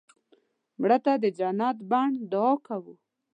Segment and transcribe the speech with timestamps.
[0.79, 2.93] مړه ته د جنت بڼ دعا کوو